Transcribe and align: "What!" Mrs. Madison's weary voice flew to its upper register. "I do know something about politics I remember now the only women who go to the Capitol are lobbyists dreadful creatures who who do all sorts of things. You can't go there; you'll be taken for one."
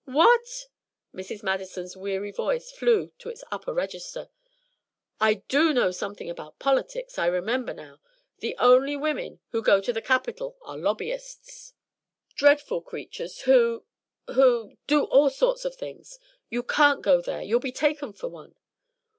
"What!" 0.05 0.65
Mrs. 1.13 1.43
Madison's 1.43 1.95
weary 1.95 2.31
voice 2.31 2.71
flew 2.71 3.11
to 3.19 3.29
its 3.29 3.43
upper 3.51 3.71
register. 3.71 4.29
"I 5.19 5.43
do 5.47 5.73
know 5.75 5.91
something 5.91 6.27
about 6.27 6.57
politics 6.57 7.19
I 7.19 7.27
remember 7.27 7.71
now 7.71 8.01
the 8.39 8.55
only 8.57 8.95
women 8.95 9.41
who 9.49 9.61
go 9.61 9.79
to 9.79 9.93
the 9.93 10.01
Capitol 10.01 10.57
are 10.63 10.75
lobbyists 10.75 11.73
dreadful 12.33 12.81
creatures 12.81 13.41
who 13.41 13.85
who 14.33 14.75
do 14.87 15.03
all 15.03 15.29
sorts 15.29 15.65
of 15.65 15.75
things. 15.75 16.17
You 16.49 16.63
can't 16.63 17.03
go 17.03 17.21
there; 17.21 17.43
you'll 17.43 17.59
be 17.59 17.71
taken 17.71 18.11
for 18.11 18.27
one." 18.27 18.55